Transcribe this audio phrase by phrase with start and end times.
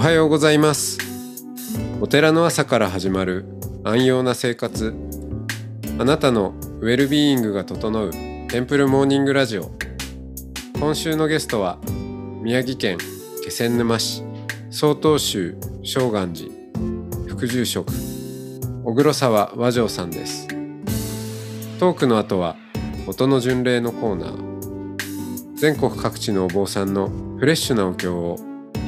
[0.00, 0.96] おはようございます。
[2.00, 3.44] お寺の朝から始まる
[3.84, 4.94] 安養な生活。
[5.98, 8.10] あなたのウェルビーイングが整う
[8.48, 9.70] テンプルモーニングラジオ。
[10.78, 11.78] 今週のゲストは
[12.40, 12.96] 宮城県
[13.44, 14.24] 気仙沼市
[14.70, 16.50] 曹洞宗正願寺
[17.28, 20.48] 副住職小黒沢和尚さんです。
[21.78, 22.56] トークの後は
[23.06, 25.56] 音の巡礼のコーナー。
[25.56, 28.38] 全国各地のお坊さんのフレッシュなお経を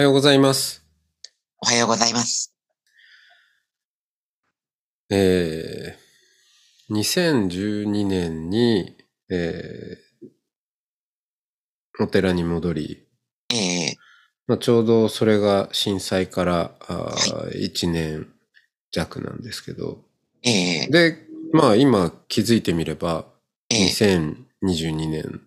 [0.00, 0.82] はようございます。
[1.60, 2.54] おはようございます。
[5.10, 8.96] えー、2012年に、
[9.30, 13.06] えー、お寺に戻り、
[13.52, 13.56] え
[13.90, 13.96] え
[14.46, 17.14] まあ、ちょうどそれが震災からあ
[17.54, 18.26] 1年
[18.92, 19.98] 弱なんですけど、
[20.42, 21.18] ええで、
[21.52, 23.26] まあ今気づいてみれば、
[23.68, 23.86] ええ
[24.64, 25.42] 2022年、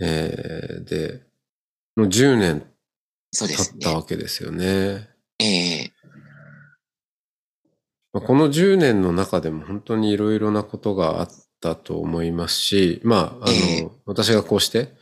[0.00, 1.20] えーで、
[1.94, 2.66] もう10年
[3.32, 3.94] そうです経ったね。
[3.94, 5.08] わけですよね。
[5.38, 5.44] え
[5.84, 5.92] え
[8.12, 11.28] まあこの10年の中でも本当にいろいろなことがあっ
[11.60, 14.94] たと思いますし、まあ、あの、ええ私がこうして、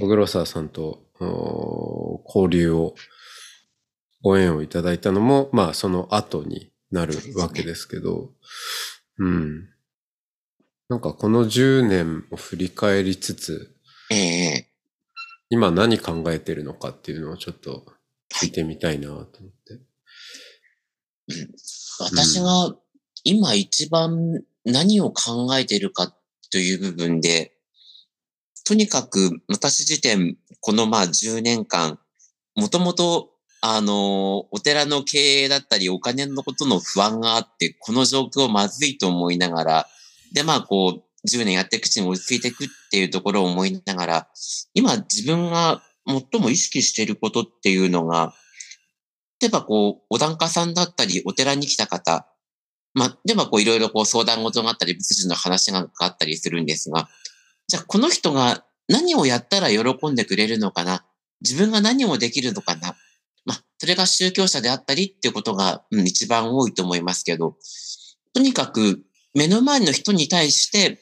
[0.00, 2.94] 小黒沢さんとお交流を、
[4.22, 8.32] ご縁をいただいたのも、まあ、その後になるわけですけど、
[9.18, 9.68] うん。
[10.88, 13.76] なんかこの10年を振り返りつつ、
[14.10, 14.67] ええ
[15.50, 17.86] 今何考えてるのかっていうのをちょっと
[18.40, 19.80] 聞いてみたいなと思って。
[22.00, 22.74] 私が
[23.24, 26.14] 今一番何を考えてるか
[26.50, 27.54] という部分で、
[28.64, 31.98] とにかく私自点、このまあ10年間、
[32.54, 33.30] もともと
[33.60, 39.86] あの、お寺の経営だったり、お金のことの不安があって、この状況まずいと思いながら、
[40.32, 44.28] で、まあ、こう、10年やっていくうちに落ち着いていくっていうところを思いながら、
[44.74, 48.34] 今自分が最も意識していることっていうのが、
[49.40, 52.26] 例えばこう、お檀家さんだったり、お寺に来た方、
[52.94, 57.08] まあ、ではこう、いろいろこう、相談事があったり、仏事の話があったりするんですが、
[57.68, 61.04] じゃあ、この人が何をやったら喜んでくれるのかな？
[61.40, 62.96] 自分が何をできるのかな？
[63.44, 67.56] まあ、それが宗教者であったりっていうことが、うん、一番多いと思いますけど、
[68.34, 69.02] とにかく
[69.34, 71.00] 目の前の人に対して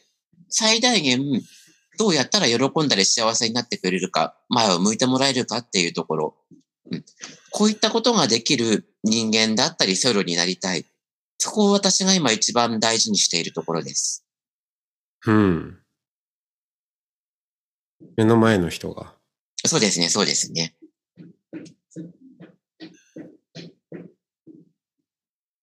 [0.49, 1.21] 最大限
[1.99, 6.37] どうやったら喜んだり幸せになってくれるか、前を向いてもらえるかっていうところ、
[6.91, 7.05] うん、
[7.51, 10.85] こういったことができる人間だったり、僧侶になりたい。
[11.39, 14.25] そこを私が今一番大事にしているところです。
[15.27, 15.79] うん。
[18.17, 19.15] 目の前の人が。
[19.65, 20.77] そうですね、そうですね。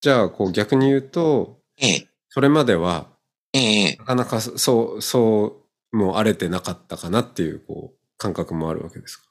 [0.02, 3.13] じゃあ、こう逆に言うと、ええ、それまでは、
[3.54, 9.26] ええ、なかなかそう、そう、もう荒れてなかったかなっていう、こう、感覚もあるわけですか？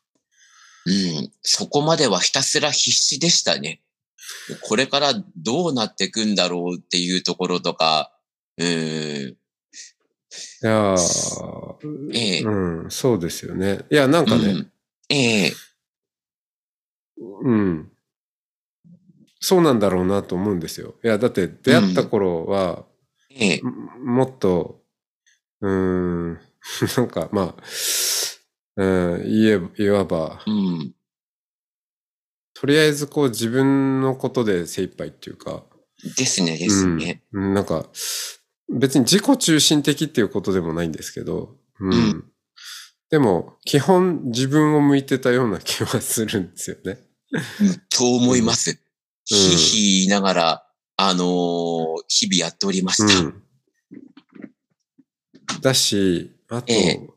[0.86, 3.82] うん、そこまではひたすら必死でしたね。
[4.62, 8.12] これからどうなっていくんだろうっていうところとか、
[8.58, 9.36] うん、い
[10.62, 12.42] やーええ。
[12.42, 13.80] うん、そうですよね。
[13.90, 14.72] いや、なんかね、うん、
[15.08, 15.52] ええ、
[17.18, 17.92] うん、
[19.40, 20.94] そうなんだろうなと思うんですよ。
[21.02, 22.84] いや、だって出会った頃は、
[23.38, 24.82] ええ、ももっと、
[25.60, 26.32] うーん、
[26.96, 27.62] なんか、まあ、
[28.76, 30.94] うん、言え、いわば、うん、
[32.54, 35.64] とりあえずこう自分のことで精一杯っていうか、
[36.16, 37.22] ですね、ですね。
[37.32, 37.88] うん、なんか、
[38.68, 41.92] 別に自己中心的っていうことでもないんですけど、うん。
[41.92, 42.24] うん。
[43.10, 46.98] でも、基本自分を向いてたような気はするんですよね。
[47.60, 48.78] うんと思います。
[49.24, 50.66] ひいひい言いながら、
[51.08, 53.20] あのー日々やっておりました。
[53.20, 53.42] うん。
[55.60, 57.08] だし、あと、ええ。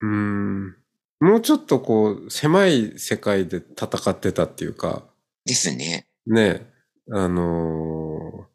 [0.00, 0.76] うーん、
[1.20, 5.04] もうちょっとこう、狭い世界で戦ってたっていうか、
[5.44, 6.08] ですね。
[6.26, 6.66] ね、
[7.10, 8.52] あのー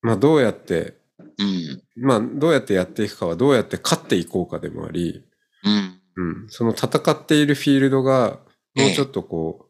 [0.00, 5.24] まあどうやって、うん、まあどうやってやっていくかはどうやって勝っていこうかでもあり、
[5.64, 8.38] うん、うん、その戦っているフィールドが、
[8.74, 9.67] もうちょっとこう、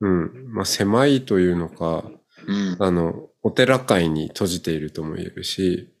[0.00, 2.04] うん、まあ狭いというのか、
[2.46, 5.92] うん、あの、お寺界に閉じているとも言えるし、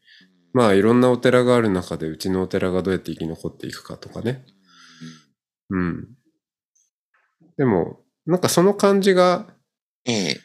[0.52, 4.44] まあいろんなお寺がある中でうちのお寺がどうやって生き残っていくかとかね。
[5.70, 6.08] うん。
[7.56, 9.46] でも、なんかその感じが、
[10.04, 10.40] ええ。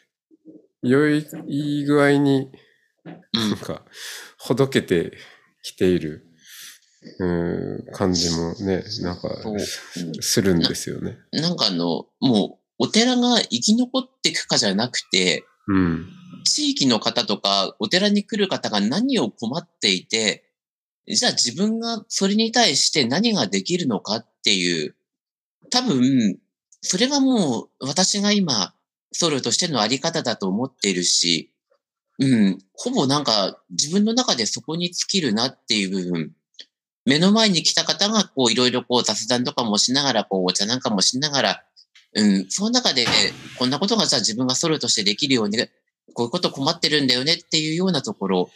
[0.82, 2.50] 良い、いい具合に、
[3.04, 3.50] うん。
[3.50, 3.84] なんか、
[4.38, 5.16] ほどけて
[5.62, 6.26] きている、
[7.18, 9.28] うん、感じもね、なんか
[10.20, 11.18] するんですよね。
[11.32, 16.06] なんかあの、もう、お寺が生き残っていくかじゃなくて、うん。
[16.44, 20.44] 地域の方とか、お寺に来る方が何を困っていて、
[21.08, 24.94] じゃあ自分がそれに対して何ができるのかっていう、
[25.70, 26.38] 多分、
[26.82, 28.74] それがもう私が今、
[29.12, 31.50] 僧侶としてのあり方だと思っているし、
[32.18, 36.32] うん、ほぼなんか自分の中でそこに尽きるなっていう部分。
[37.06, 41.64] 目の前に来た方がこういろいろこう雑談とかもしながら、こうお茶なんかもしながら、
[42.14, 43.06] うん、その中で
[43.58, 45.58] こんなことがじゃあ自分が僧侶としてできるように、
[46.14, 48.50] こういうこと困ってるんだよねっていうようなところ、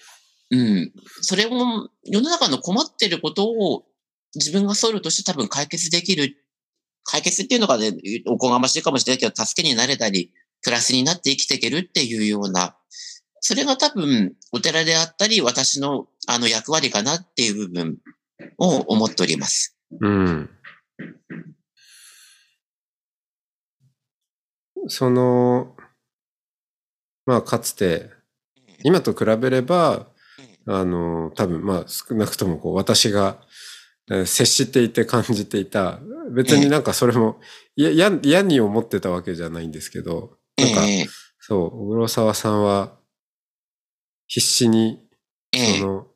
[0.50, 0.93] うん。
[1.20, 3.84] それも、世の中の困ってることを
[4.34, 6.37] 自分がソウルとして多分解決できる。
[7.05, 7.93] 解決っていうのがね、
[8.26, 10.32] おこがましいかもしれないけど、助けになれたり、
[10.62, 12.76] プラスになって生きていけるっていうような、
[13.40, 17.99] それが多分、お寺であったり、私のあの役割かなっていう部分
[18.58, 19.76] を思っております。
[20.00, 20.50] うん。
[24.88, 25.76] その、
[27.26, 28.11] まあ、かつて、
[28.82, 30.08] 今と比べれば、
[30.67, 33.40] あの、多分、まあ、少なくともこう、私が、
[34.11, 36.00] えー接していて感じていた、
[36.35, 37.40] 別になんかそれも、
[37.76, 41.06] 嫌嫌に思ってたわけじゃないんですけど、なんか、ええ
[41.41, 42.99] そう、小黒沢さんは、
[44.26, 45.06] 必死に、
[45.52, 45.79] ええ。
[45.81, 46.06] その、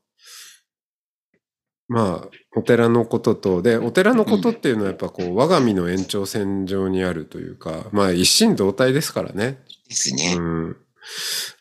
[1.93, 9.59] まあ、お寺のことと、で、お寺のことっていうのはやっぱこう、我が身の延長線上にあるというか、まあ一心同体ですからね。
[9.89, 10.35] ですね。
[10.39, 10.77] うん。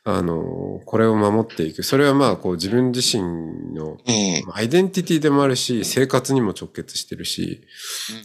[0.06, 1.84] あの、これを守っていく。
[1.84, 7.62] それはまあこう自分自身のええアイデンティティでもあるし、生活にも直結してるし、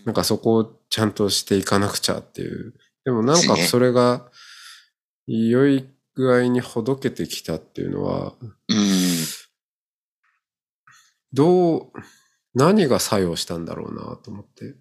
[0.04, 2.74] なんかそこをちゃんとしていかなくちゃっていう。
[3.04, 4.30] でもなんかそれが、
[5.26, 8.76] 良い具合にほどけてきたっていうのは、うん。
[11.32, 11.92] どう、
[12.54, 14.64] 何が作用したんだろうなと思って。
[14.64, 14.76] うん。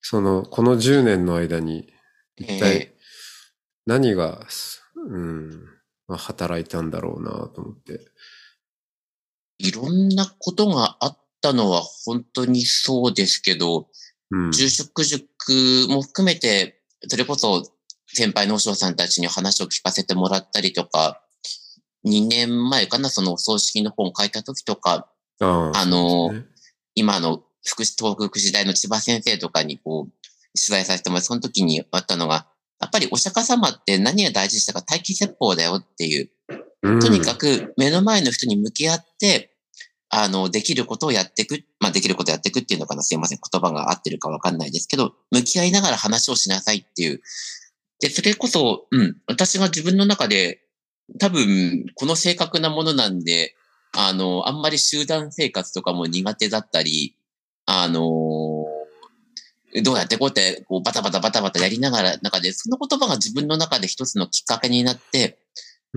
[0.00, 1.92] その、この10年の間に、
[2.36, 2.94] 一ええ体
[3.86, 4.46] 何が、
[4.96, 5.64] うん、
[6.06, 8.00] まあ働いたんだろうなと思って。
[9.58, 13.88] いろんなことがあったのは本当にそうですけど、
[14.30, 14.52] うん。
[14.52, 17.62] 住職塾も含めて、それこそ
[18.06, 21.22] 先輩の和尚さんたちに話を聞かせてもらったりとか、
[22.04, 25.08] 2年前かな、そのお葬式の本を書いた時とか、
[25.40, 26.44] ああのね
[26.94, 30.12] 今の福祉東北福祉大の千葉先生とかにこう、
[30.58, 32.46] 取材させてもらって、その時にあったのが、
[32.80, 34.80] やっぱりお釈迦様って何が大事でしたか？
[34.80, 36.30] 待機説法だよっていう。
[36.82, 39.54] うんとにかく目の前の人に向き合って、
[40.08, 41.62] あの、できることをやっていく。
[41.78, 43.02] まあ、できることをやっていくっていうのかな？
[43.02, 43.38] すいません。
[43.52, 47.20] 言葉が合ってるかわかんないですけど、向き合いながら話をしなさいっていう。
[48.00, 50.62] で、それこそ、うん、私が自分の中で、
[51.18, 53.54] 多分、この正確なものなんで、
[53.92, 57.16] あの、あんまり集団生活とかも苦手だったり、
[57.66, 58.66] あの
[59.84, 65.38] どうやってこうやって、こう、バタバタバタバタやりながら、中で、その言葉が自分の中で一つのきっかけになって、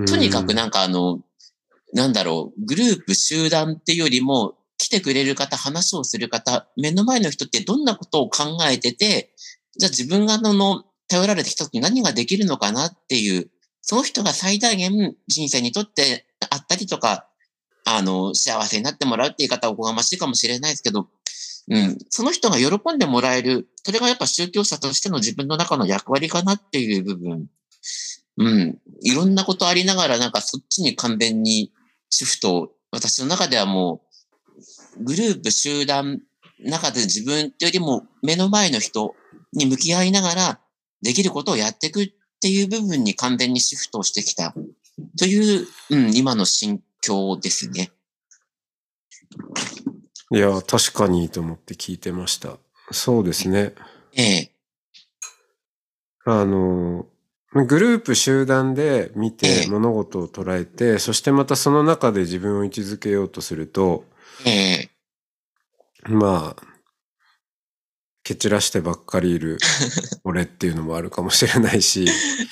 [0.07, 1.21] とにかくなんかあの、
[1.93, 9.33] なんだろう、グループ、集団っていうよりも、来てくれる方、話をする方、目の前の人ってどんなことを考えてて、
[9.77, 13.49] じゃあ自分があの、頼られてきた時に何ができるのかなっていう、
[13.83, 17.27] その人が最大限人生にとってあったりとか、
[17.85, 21.09] あの、幸せになってもらうって言い方はおこがましいかもしれないですけど、
[21.69, 27.47] うん、その人が喜んでもらえる、それがやっぱ宗教者としての自分の中の役割かなっていう部分。
[28.37, 28.79] うん。
[29.01, 31.73] いろんなことありながら、なんかそっちに完全に
[32.09, 34.01] シフトを、私の中ではも
[34.97, 36.21] う、グループ、集団、
[36.63, 39.13] 中で自分っていうよりも目の前の人
[39.51, 40.59] に向き合いながら、
[41.01, 42.11] できることをやっていくっ
[42.43, 44.53] ていう部分に完全にシフトをしてきた。
[45.17, 47.91] という、うん、今の心境ですね。
[50.29, 52.57] いや、確かにと思って聞いてました。
[52.91, 53.73] そうですね。
[54.11, 54.51] ええ、
[56.25, 57.05] あの、
[57.53, 64.03] グループ集団で見えてえ物事を捉えて、そしてまたその中で自分を位置づけようとすると、
[64.45, 64.89] ええ、
[66.09, 66.72] まあ、
[68.23, 69.57] 蹴散らしてばっかりいる
[70.23, 72.05] 俺っていうのもあるかもしれないし、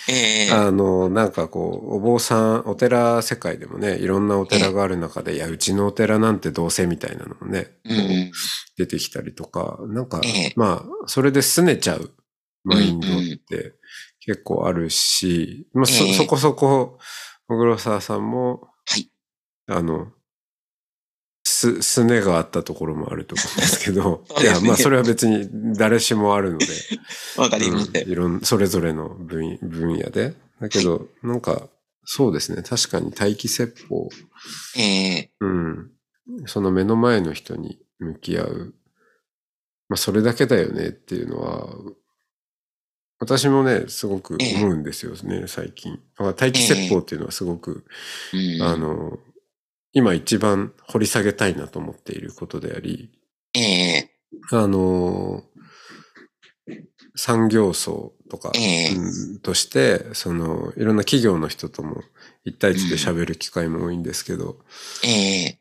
[0.10, 8.32] ええ、あの、なんかこう、お坊さん、お寺世界でもね、いろんなお寺がある中で、いや、うちのお寺なんてどうせみたいなのもね、うん、
[8.78, 12.12] 出てきたりとか、なんかええ、まあ、それで拗ねちゃう
[12.66, 13.10] マインドっ
[13.50, 13.76] て
[14.20, 17.00] 結構あるし、まあ、そええ、そこそこ、
[17.48, 19.10] 小黒沢さんも、はい。
[19.68, 20.12] あの、
[21.62, 26.66] す、すねがあったところもあると思うんですけど、 いや、まあそれは別に誰しもあるので、
[27.38, 30.34] わかりまうんいろん、それぞれの分分野で。
[30.60, 31.70] だけど、なんか、
[32.04, 32.64] そうですね。
[32.64, 34.10] 確かに待機説法。
[34.76, 35.92] ええうん。
[36.46, 38.74] その目の前の人に向き合う。
[39.88, 41.76] まあ、それだけだよねっていうのは、
[43.20, 45.94] 私もね、すごく思うんですよね、最近。
[45.94, 47.86] だから待機説法っていうのはすごく、
[48.34, 48.62] うん。
[48.64, 49.20] あの、
[49.94, 53.12] 今一番掘り下げたいなと思っていることであり、
[53.54, 54.12] ええ。
[54.52, 55.44] あの、
[57.16, 58.96] 産業層とか、ええ。
[58.96, 62.04] うんとして、その、いろんな企業の人とも
[62.46, 64.58] 一対一で喋る機会も多いんですけど、
[65.04, 65.60] ええ。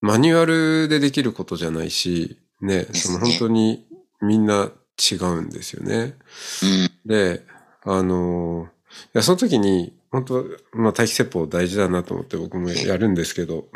[0.00, 3.86] マニュアルでできることじゃないし、ね、その本当に
[4.22, 6.16] みんな違うんですよね。
[6.62, 6.90] うん。
[7.04, 7.44] で、
[7.82, 8.68] あの、
[9.06, 13.68] いや、その時に、本当まあ、待機説法大事だなと思って僕もやるんですけど、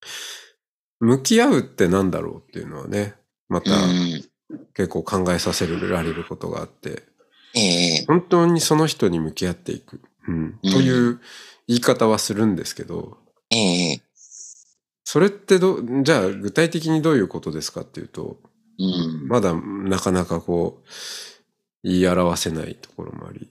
[1.00, 3.14] 向き合うってなんだろうっていうのはね、
[3.48, 4.24] またうん。
[4.74, 7.02] 結構考えさせられることがあって、
[7.54, 11.20] ええ本当にその人に向き合っていく、うん、うんという
[11.66, 13.18] 言い方はするんですけど、
[13.50, 14.00] ええ
[15.08, 18.38] それってど、じゃあ具体的にどういうことですかっていうと、
[18.78, 19.28] うん。
[19.28, 20.88] まだなかなかこう、
[21.84, 23.48] 言い表せないところもあり。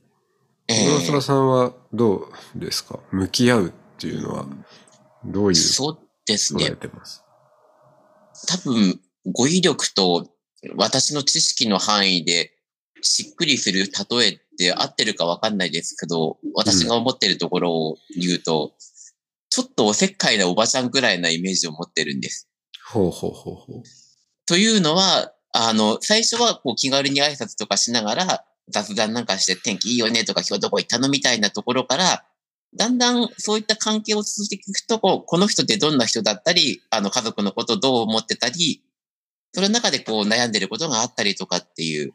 [0.68, 3.00] え小倉さんはどうですか？
[3.12, 4.46] 向き合うっていうのは、
[5.24, 6.72] どういうそうですね。
[6.72, 7.24] てます？
[8.48, 9.00] 多分、
[9.32, 10.28] 語彙力と
[10.76, 12.52] 私の知識の範囲で
[13.02, 18.74] しっくりする例えって合ってるかわかんないですけど、私が思ってるところを言うと、
[19.50, 22.50] ちょっとおせっかいなおばちゃんぐらいなイメージを持ってるんです。
[22.86, 23.84] ほうほうほうほう。
[24.46, 32.26] というのは、あの、最初はこう気軽に挨拶とかしながら、雑談なんかして天気いいよねとか今日どこ行ったのみたいなところから、
[32.76, 38.82] だんだんそういった関係を続けていくと、こう、この人ってどんな人だったり、あの家族のことをどう思ってたり、
[39.54, 42.14] その中でこう悩んでることがあったりとかっていう、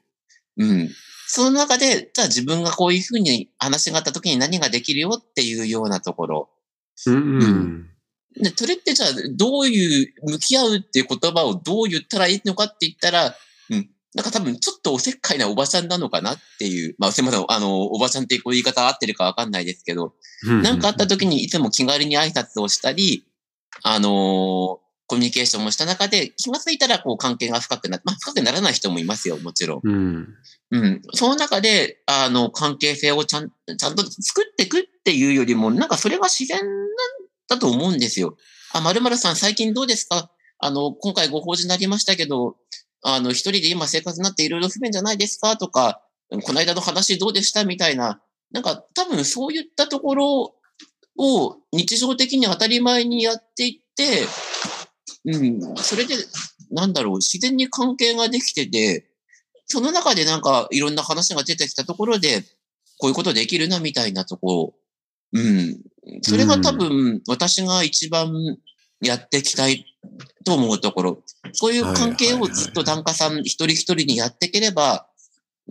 [0.58, 0.90] うん。
[1.26, 6.50] その中で、じゃあ自分がこういうふうに話があった時に何ができるよっていうようなところ。
[7.06, 7.90] うんうん。
[8.34, 13.34] で、それってじゃあ、どういう、向き合うっていう言葉をどう言ったらいいのかって言ったら、
[14.14, 14.18] うん。
[14.18, 16.94] なんか多分、ちょっとおせっかいなおばちゃんなのかなっていう。
[16.98, 17.44] まあ、すいません。
[17.48, 20.14] あの、おばちゃんっていう言い方合ってるかわかんないですけど、
[20.44, 23.24] うんなんかあった時にいつも気軽に挨拶をしたり、
[23.82, 29.80] あのーコミュニケーションもした中で、気がついたらこう関係が深くなまあ深くならない人もいますよ、もちろん。
[29.82, 30.28] うん。
[30.70, 31.02] うん。
[31.14, 36.68] その中で、あの、関係性をちゃん、ちゃんと作っていくっていうよりも、なんかそれが自然なん
[37.48, 38.36] だと思うんですよ。
[38.72, 42.54] あ、まるまるさん最近どうですかあの、今回ご法事になりましたけど、
[43.02, 45.56] あの、一人で今生活になっていろいろ不便じゃないですか？
[45.56, 46.02] とか、
[46.42, 47.64] この間の話どうでした？
[47.64, 48.20] みたいな、
[48.52, 50.54] なんか多分そういったところ
[51.16, 54.26] を日常的に当たり前にやっていって、
[55.24, 56.14] うん、それで、
[56.70, 59.06] なんだろう、自然に関係ができてて、
[59.66, 62.42] その中でなんかいろんな話が出てきたところで、
[62.98, 64.74] こういうことできるなみたいなとこ
[65.32, 65.40] ろ。
[65.40, 65.80] うん。
[66.22, 68.32] それが多分私が一番
[69.00, 69.86] やっていきたい
[70.44, 71.22] と思うところ。
[71.52, 75.06] そういう関係をずっと檀家さん一人一人にやっていければ、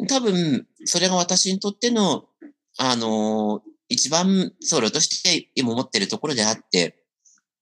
[0.07, 2.25] 多分それが私にとっての、
[2.77, 7.03] あの一番ソロとして今持ってるところであって、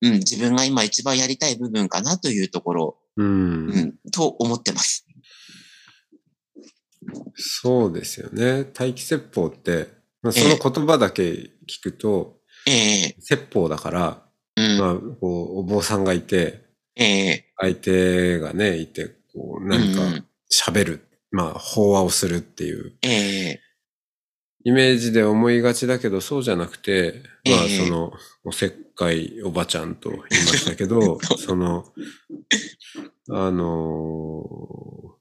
[0.02, 5.08] うん、自分が今一番やりたい部分かなというところ、うんうん、と思ってます。
[7.36, 8.66] そうですよね。
[8.78, 9.88] 待機説法って、
[10.22, 11.24] まあ、その言葉だけ
[11.68, 14.18] 聞くと、ええ説法だから、うん、
[14.80, 16.62] まあ、こう、お坊さんがいて、
[16.96, 17.46] ええ。
[17.58, 20.02] 相手がね、いて、こう、何か
[20.52, 22.94] 喋る、まあ、法話をするっていう。
[23.04, 23.62] ええ。
[24.64, 28.12] イメージで思いがちだけど、そうじゃなくて、まあ、ええその、
[28.44, 31.86] おせっかいおばちゃんと言いましたけど、 その、
[33.30, 35.18] あのー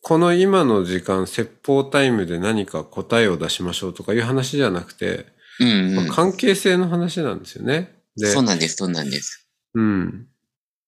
[0.00, 5.26] この今の時間、説法タイムで何か答えを出しましょうとかいう話じゃなくて、
[5.60, 7.94] うんうんまあ、関係性の話なんですよね。
[8.16, 9.48] で、そうなんです、そうなんです。
[9.74, 10.26] うん。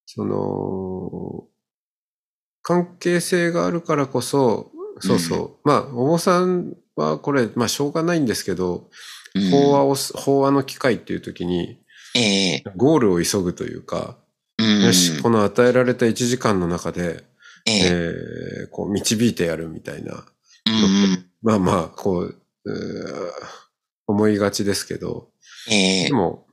[0.07, 1.49] その、
[2.63, 5.69] 関係性があるからこそ、そうそう。
[5.69, 8.89] まあ、お坊さんはこれ、まあ、しょうがないんですけど、
[9.35, 11.79] うん法話をす、法話の機会っていう時に、
[12.17, 14.19] ええゴールを急ぐというか、
[14.59, 17.25] うんよし、この与えられた1時間の中で、
[17.67, 20.25] えええーこう、導いてやるみたいな。
[20.67, 23.31] うんまあまあ、こう、うー
[24.11, 25.31] 思いがちですけど、
[25.71, 26.47] ええでも、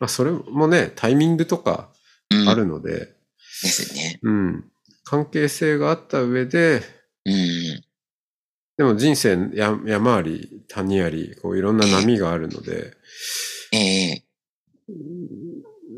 [0.00, 1.90] まあ、それもね、タイミングとか
[2.30, 3.14] うんあるので、
[3.62, 4.18] ですね。
[4.22, 4.64] うん。
[5.04, 6.82] 関係性があった上で、
[7.24, 7.82] うん。
[8.76, 12.92] でも人生や山あり谷あり、こういろんな波があるので、
[13.72, 14.22] えええ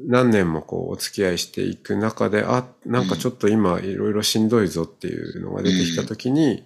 [0.07, 6.65] 何年もこうお付き合いしていく中で、あ、なんかちょっと今いろいろしんどいぞっていうのが出てきたときに、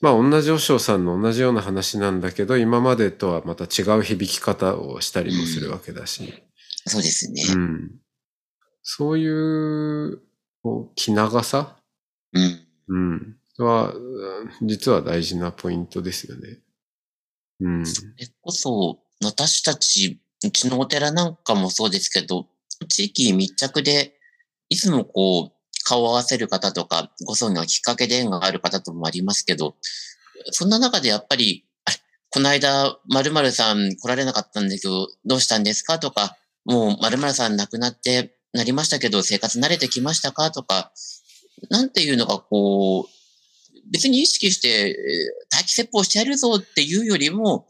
[0.00, 6.32] まあ同じ和尚さんの同じような話なんだけど、今までとはまた違う響き方をしたりもするわけだし。
[6.86, 7.42] そうですね。
[7.54, 7.90] うん。
[8.82, 10.20] そういう、
[10.62, 11.76] こう、気長さ？
[12.32, 12.66] うん。
[12.88, 13.36] うん。
[13.58, 16.60] は、うん実は大事なポイントですよね。
[17.60, 17.86] うん。
[17.86, 18.10] それ
[18.42, 22.46] こそ、私たち、うちのお寺なんかもそうですけど、
[22.88, 24.14] 地域密着で、
[24.68, 25.57] いつもこう、
[25.88, 29.76] 顔を合わせる方とか、ご葬儀のきっかけで縁がある方ともありますけど、
[30.50, 31.96] そんな中でやっぱり、あれ、
[32.28, 40.92] この間、〇〇さん来られなかったんだけど、どうしたんですかとか、もう〇〇さん亡くなってなりましたけど、生活慣れてきましたかとか、
[41.70, 44.94] なんていうのがこう、別に意識して、
[45.50, 47.66] 待機説法してやるぞっていうよりも、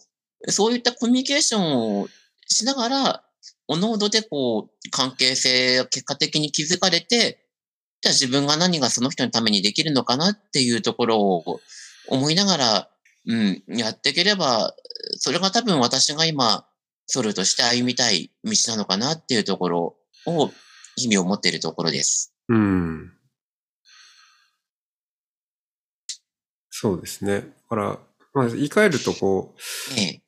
[0.48, 2.08] そういったコミュニケーションを
[2.48, 3.24] しながら、
[3.68, 7.47] おのおのでこう、関係性を結果的に築かれて、
[8.00, 11.60] じゃあ自分が何がその人のためにできるのかなっていうところを
[12.08, 12.88] 思いながら、
[13.26, 14.74] うん、やっていければ、
[15.16, 16.66] それが多分私が今、
[17.06, 20.50] ソルとして歩みたい道なのかなっていうところを、
[20.96, 22.34] 意味を持っているところです。
[22.48, 23.12] うん。
[26.70, 27.40] そうですね。
[27.40, 27.98] だから、
[28.34, 29.54] まあ、言い換えると、こ
[29.96, 30.22] ええ、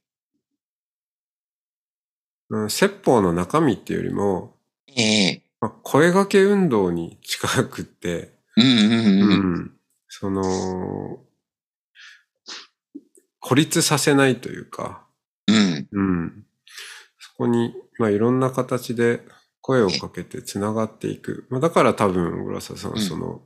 [2.50, 4.56] う、うん、説法の中身っていうよりも、
[4.96, 9.54] ええ、まあ、声掛け運動に近くって、うんうんうん。
[9.54, 9.72] うん、
[10.08, 11.20] その、
[13.40, 15.06] 孤立させないというか、
[15.46, 15.88] うん。
[15.92, 16.46] うん、
[17.18, 19.20] そこに、まあ、いろんな形で
[19.60, 21.46] 声をかけてつながっていく。
[21.50, 23.42] まあ、だから多分、浦沢さん、うんその、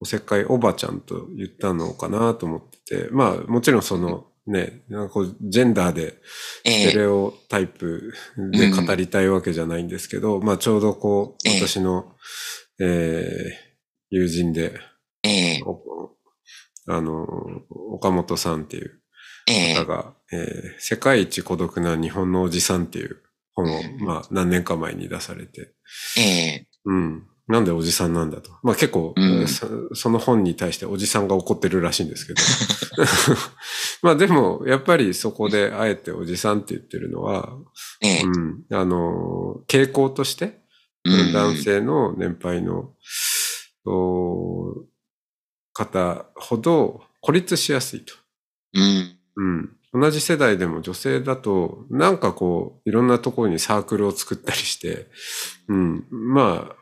[0.00, 6.16] おせっかいおばちゃんと言ったのかなと思ってて、まあ、もちろんその、ね、なんかこう、ジェンダーで、
[6.64, 11.58] ええ、ステレオタイプで語りたいわけじゃないんですけど、まあちょうどこう、ええ。
[11.66, 12.12] 私の、
[12.80, 13.72] えー
[14.14, 14.78] 友人で、
[15.22, 16.10] ええ、お
[16.88, 17.24] あの、
[17.94, 19.00] 岡本さんっていう
[19.48, 23.22] ええ、方が、えー世界一孤独な日本のおじさんっていう
[23.54, 24.04] 本を、うん。
[24.04, 25.72] まあ何年か前に出されて、
[26.18, 27.26] ええ、うん。
[27.48, 28.50] なんでおじさんなんだと。
[28.62, 32.42] まあ結構、うんそその本に対しておじさんが怒ってるらしいんですけど。
[34.02, 37.56] まあでも、やっぱりそこであえておじさんって言ってるのは、
[38.00, 40.60] ええ、うん、あの、傾向として、
[41.04, 42.92] うん男性の年配の、
[43.84, 44.84] お
[45.72, 48.14] 方ほど孤立しやすいと。
[48.74, 49.76] うん、うん。
[49.94, 55.08] 同じ世代でも女性だと、なんかこう、いろんなところにサークルを作ったりして、
[55.68, 56.06] うん。
[56.10, 56.81] まあ、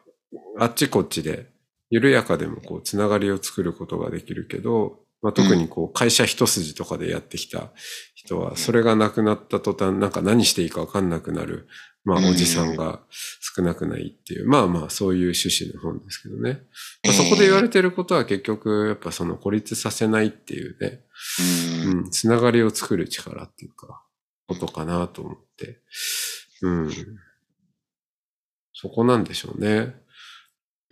[0.59, 1.47] あっちこっちで、
[1.91, 7.71] 緩やかでもこう、つながりを作ることができるけど、まあ、特にこう、会社一筋とかでやってきた
[8.15, 11.69] 人は、それがなくなった途端、なんか何していいかわかんなくなる、
[12.05, 16.63] まあ、うんおじさんが少なくないっていう、まあまあ、そういう趣旨の本ですけどね。
[17.05, 21.01] まあ、そこで言われてることは結局、やっぱその孤立させないっていうね、
[21.85, 24.03] うん、うん、つながりを作る力っていうか、
[24.47, 25.81] ことかなと思って。
[26.63, 26.91] うん。
[28.73, 29.95] そこなんでしょうね。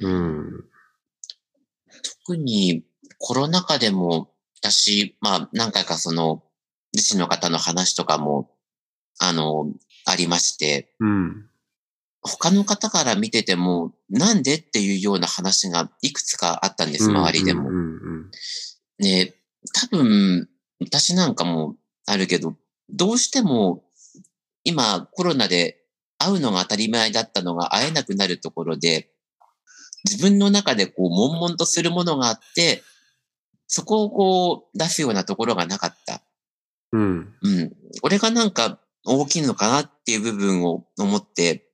[0.00, 0.64] うん。
[2.24, 2.84] 特に
[3.18, 6.42] コロナ禍でも、私、まあ何回かその、
[6.92, 8.50] 自身の方の話とかも、
[9.18, 9.72] あの、
[10.06, 11.48] ありまして、うん。
[12.22, 17.70] 他の方から見てても、なんでっていうような話がいくつかあったんです、周りでも
[18.98, 19.34] ね、
[19.72, 20.48] 多分、
[20.80, 22.56] 私なんかもあるけど、
[22.90, 23.84] どうしても、
[24.64, 25.78] 今コロナで
[26.18, 29.10] 会うのが当たり前だったのが会えなくなるところで、
[30.04, 32.82] 自分の中でこう、悶々とするものがあって、
[33.66, 36.22] そこをこう、出すようなところがなかった。
[36.92, 37.34] うん。
[37.42, 37.72] うん。
[38.02, 41.66] 俺がなんか大きいのかなっていう部分を思って、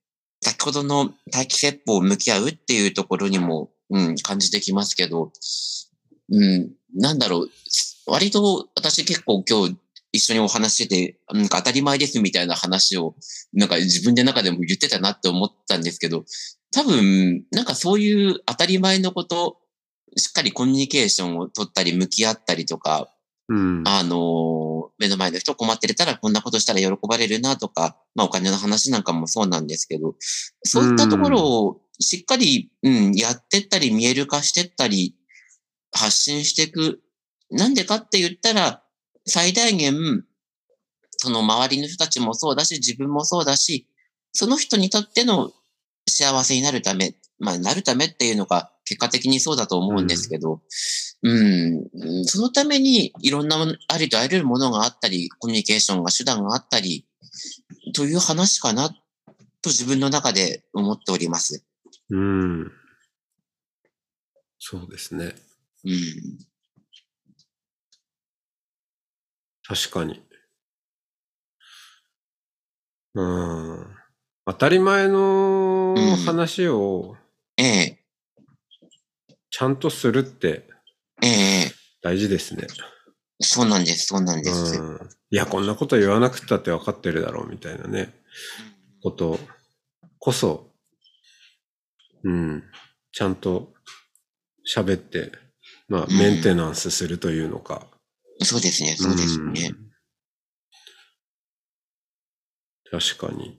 [0.43, 5.33] 先ほどの待機説法を向き合うっていうところにも、うん、感じてきますけど、
[6.31, 7.51] うん、なんだろう。
[8.07, 9.77] 割と私結構今日
[10.13, 13.15] 一緒にお話ししてて、なんか当たり前ですみたいな話を、
[13.53, 16.25] なんか自分で中でも言ってたなって思ったんですけど、
[16.75, 19.59] 多分、なんかそういう当たり前のこと、
[20.17, 23.09] しっかりコミュニケーションを取ったり向き合ったりとか、
[23.49, 23.83] うん。
[23.87, 30.17] あの、目の前の人困ってたらこんなことしたら喜ばれるなとか、まあお金の話なんかもそうなんですけど、
[30.65, 35.15] そういったところをしっかり、うん、やってったり見える化してったり、
[35.93, 37.01] 発信していく。
[37.51, 38.83] なんでかって言ったら、
[39.27, 40.25] 最大限、
[41.19, 43.87] その周りの人たちもそうだし、自分もそうだし、
[44.33, 45.53] その人にとっての
[46.09, 50.61] 幸せになるため、まあ、なるためっていうのが結果的にそうだと思うんですけど、
[51.23, 53.57] うん、うんそのためにいろんな
[53.88, 57.07] ありとあらゆるものがあったり、コミュニケーションが手段があったり、
[57.95, 61.64] という話かなと自分の中で思っております。
[62.11, 62.73] うん。
[64.59, 65.35] そうですね。
[65.85, 65.95] うん。
[69.67, 70.23] 確かに。
[73.14, 74.04] うん。
[74.47, 77.17] 当たり前のうん話を
[77.57, 77.99] ええ、
[79.51, 80.69] ちゃんとするって
[81.23, 82.67] ええ、大事ですね。
[83.41, 84.79] そうなんです、そうなんです。
[84.79, 84.99] うん。
[85.31, 88.13] いや、こんなこと言わなくったって分かってるだろうみたいなね、
[89.03, 89.39] こと
[90.19, 90.71] こそ、
[92.25, 92.63] うん。
[93.13, 93.73] ちゃんと
[94.67, 95.33] 喋って、
[95.89, 97.87] まあ、うんメンテナンスするというのか。
[98.43, 99.69] そうですね、そうですね。
[99.69, 99.85] うん
[102.91, 103.59] 確かに。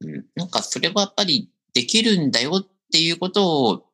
[0.00, 0.24] うん。
[0.34, 3.86] なんかそれはやっぱりできるんだよっていうことを、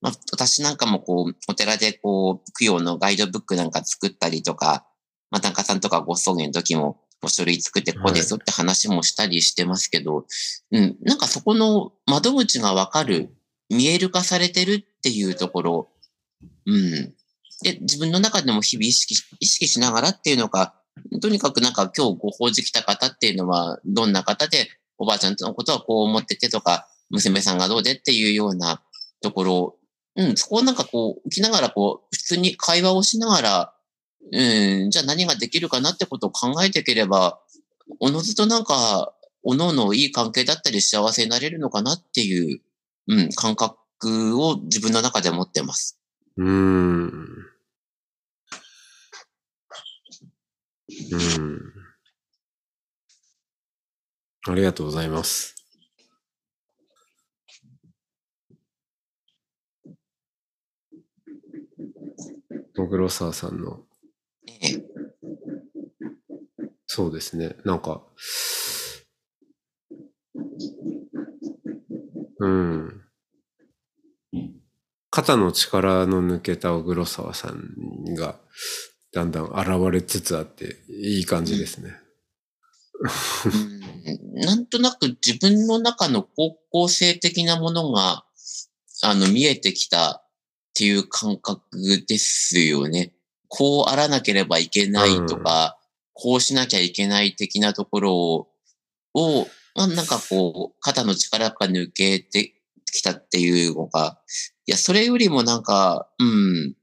[0.00, 4.86] まあ、私なんかもこう、お寺でこう、供養のガイドブックなんか作ったりとか、
[5.30, 10.24] まあ、檀家さんとかご葬儀の時も、お書類作ってこうですよって話もしたりしてますけど、
[10.70, 13.30] うん、なんかそこの窓口がわかる、
[13.68, 15.88] 見える化されてるっていうところ、
[16.66, 17.14] うん。
[17.62, 20.74] で、自分の中でも日々意識し、意識しながらっていうのか、
[21.20, 28.82] とにかくなんか今日ご法事来た方っていうのはどんな方で、おばあちゃんのことはこう思っててとか、娘さんがどうでっていうような
[29.22, 29.76] ところ、
[30.16, 33.74] うん、そこをなんかこう、起きながらこう、普通に会話をしながら、
[34.32, 37.40] うん、じゃあ何ができるかなってことを考えていければ、
[38.00, 42.60] おのずとなんか、おのおのいい関係だったり幸せになれるのかなっていう、
[43.06, 45.98] うん、感覚を自分の中で持ってます。
[46.36, 47.48] うーん。
[51.12, 51.67] うん。
[54.52, 55.54] ありがとうございます。
[62.74, 63.80] 小黒沢さんの、
[64.62, 64.82] ええ、
[66.86, 68.02] そうですね、なんか、
[72.38, 73.04] うん。
[75.10, 78.36] 肩の力の抜けた小黒沢さんが
[79.12, 82.07] だんだん現れつつあっていい感じですね。
[83.00, 84.40] うん。
[84.40, 88.24] なんとなく自分の中の方向性的なものが、
[89.02, 90.24] あの、見えてきたっ
[90.74, 91.60] ていう感覚
[92.06, 93.12] ですよね。
[93.48, 95.78] こうあらなければいけないとか、
[96.12, 98.48] こうしなきゃいけない的なところを、
[99.14, 102.54] をまあ、なんかこう、肩の力が抜けて
[102.92, 104.18] きたっていうのが、
[104.66, 106.74] いや、それよりもなんか、うん、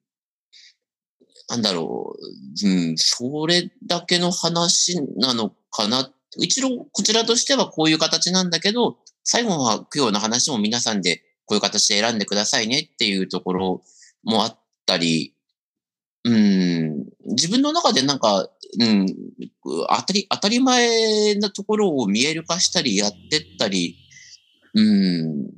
[1.50, 6.10] なんだろう、うん、それだけの話なのかな。
[6.38, 13.84] 一度、こちらとしてはこういう形なんだけど、最後は供養の話も皆さんでこういう形で選んでくださいねっていうところ
[14.24, 15.36] もあったり、
[16.24, 19.08] うん、自分の中でなんか、うん、
[19.64, 23.98] 当たり、当たり前なところを見える化したりやってったり、
[24.74, 25.50] うん、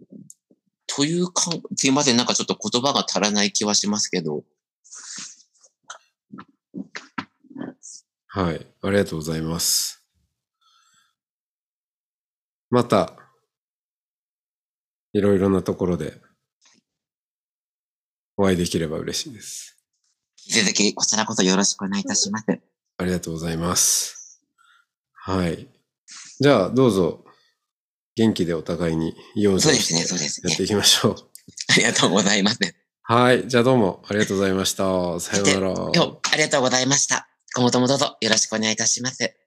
[0.87, 4.43] というか、すいません、なんかちょっと言葉が足らない気はしますけど、
[8.27, 9.96] はい、ありがとうございます。
[12.69, 13.13] また、
[15.13, 16.21] いろいろなところで
[18.35, 19.77] お会いできれば嬉しいです。
[20.45, 22.45] 引き続きこちらこそよろしくお願いいたします。
[22.97, 24.41] ありがとうございます。
[25.13, 25.67] はい。
[26.39, 27.25] じゃあ、どうぞ、
[28.15, 30.63] 元気でお互いに養生そうですね、そうですねやって。
[30.63, 31.15] いきましょう。
[31.69, 32.59] ありがとうございます。
[33.03, 33.47] はい。
[33.47, 35.19] じゃあどうもありがとうございました。
[35.19, 35.73] さようなら。
[35.93, 37.29] 今日、ありがとうございました。
[37.55, 39.46] 今後ともどうぞよろしくお願いいたします。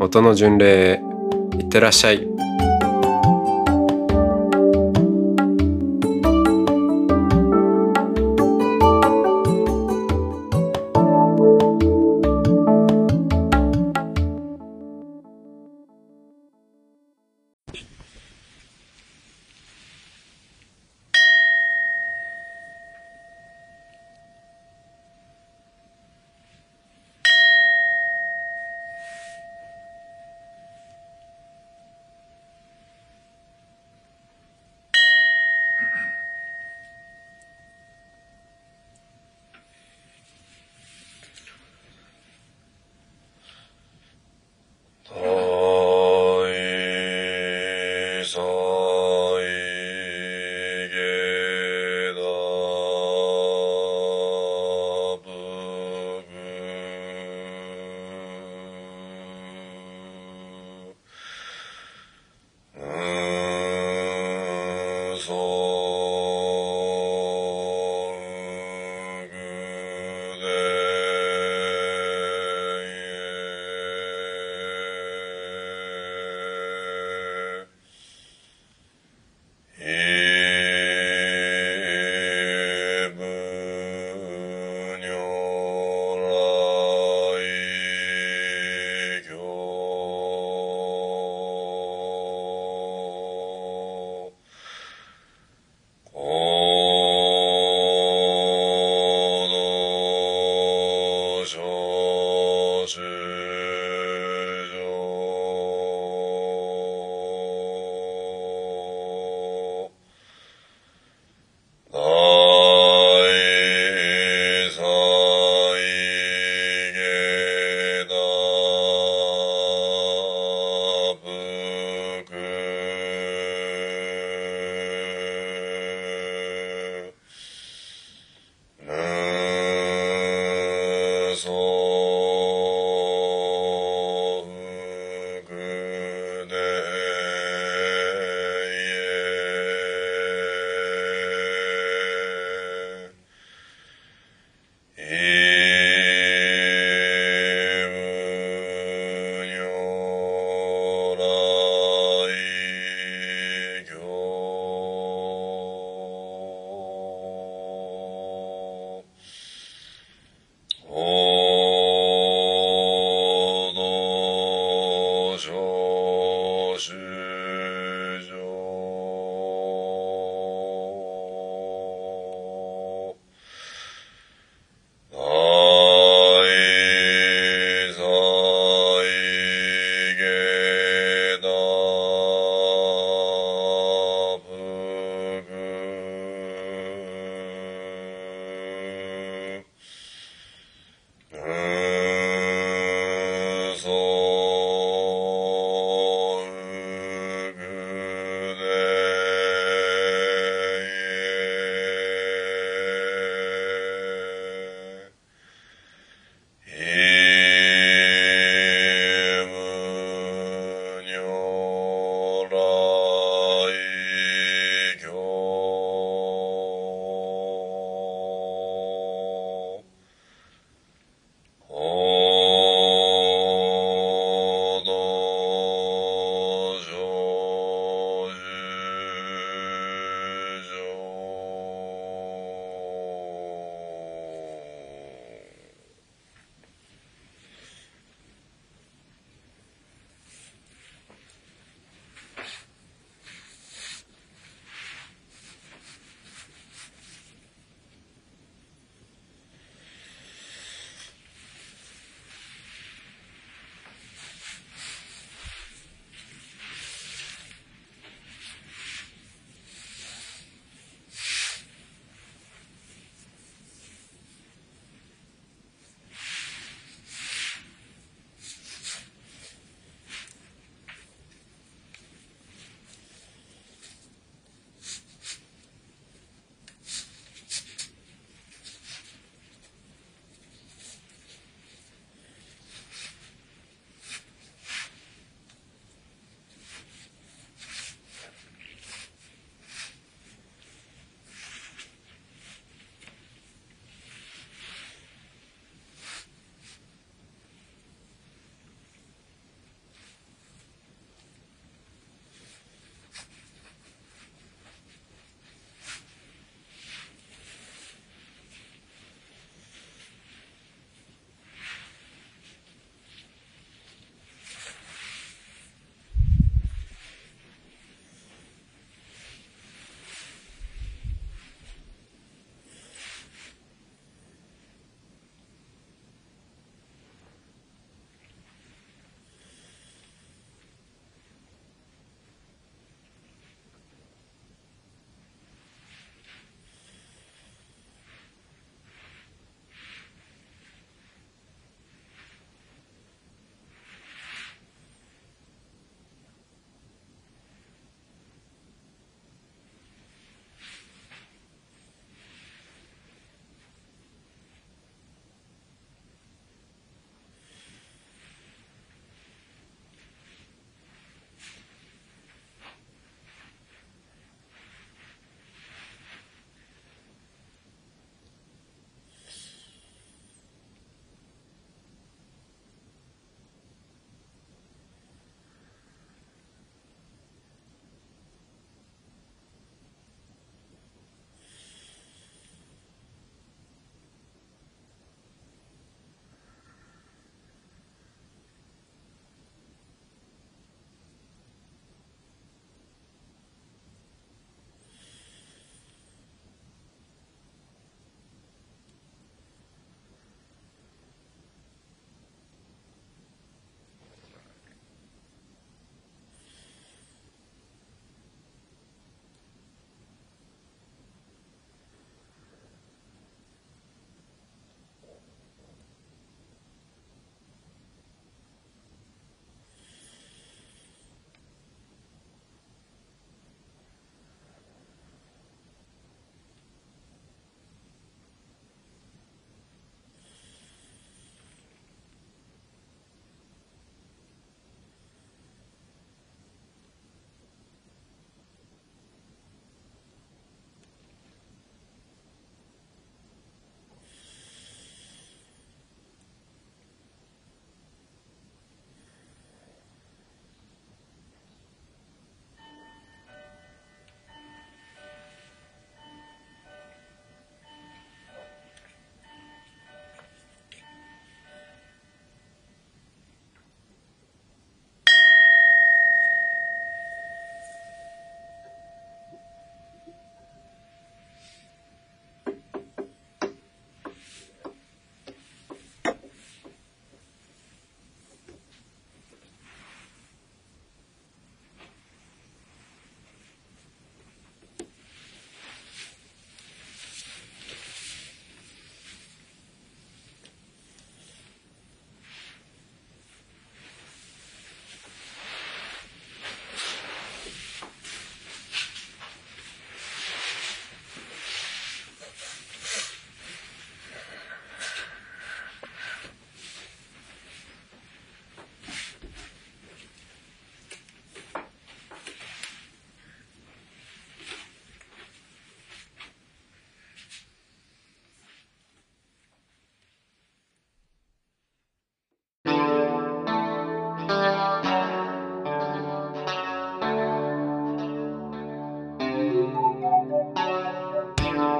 [0.00, 1.02] 音の巡礼
[1.58, 2.47] いってらっしゃい。